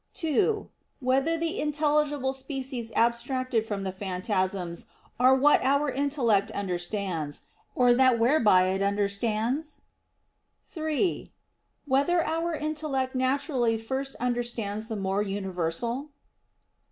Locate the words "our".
5.63-5.91, 12.25-12.55